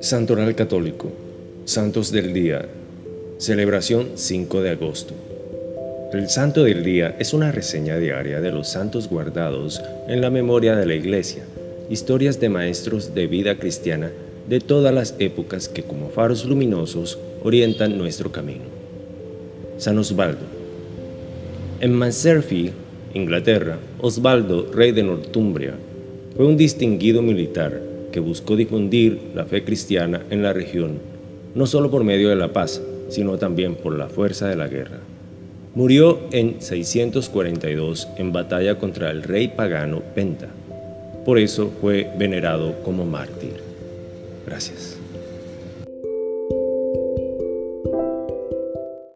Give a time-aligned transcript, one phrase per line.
[0.00, 1.10] Santoral Católico,
[1.64, 2.68] Santos del Día,
[3.38, 5.14] celebración 5 de agosto.
[6.12, 10.76] El Santo del Día es una reseña diaria de los santos guardados en la memoria
[10.76, 11.44] de la Iglesia,
[11.88, 14.10] historias de maestros de vida cristiana
[14.48, 18.64] de todas las épocas que como faros luminosos orientan nuestro camino.
[19.78, 20.44] San Osvaldo.
[21.80, 22.72] En Manserfi,
[23.14, 25.74] Inglaterra, Osvaldo, rey de Northumbria,
[26.36, 27.80] fue un distinguido militar
[28.10, 30.98] que buscó difundir la fe cristiana en la región,
[31.54, 35.00] no solo por medio de la paz, sino también por la fuerza de la guerra.
[35.74, 40.48] Murió en 642 en batalla contra el rey pagano Penta.
[41.24, 43.54] Por eso fue venerado como mártir.
[44.46, 44.98] Gracias.